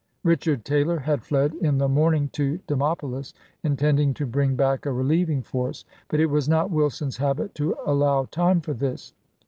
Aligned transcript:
Richard 0.23 0.65
Taylor 0.65 0.97
had 0.97 1.21
fled 1.23 1.53
in 1.53 1.77
the 1.77 1.87
morning 1.87 2.27
to 2.29 2.57
Demopolis, 2.65 3.35
intending 3.63 4.15
to 4.15 4.25
bring 4.25 4.55
back 4.55 4.87
a 4.87 4.91
relieving 4.91 5.43
force; 5.43 5.85
but 6.07 6.19
it 6.19 6.25
was 6.25 6.49
not 6.49 6.71
Wilson's 6.71 7.17
habit 7.17 7.53
to 7.53 7.75
allow 7.85 8.25
time 8.25 8.61
for 8.61 8.73
this. 8.73 9.13